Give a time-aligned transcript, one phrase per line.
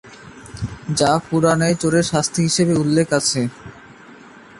[0.99, 3.41] যা কুরআনে চোরের শাস্তি হিসেবে উল্লেখ আছে।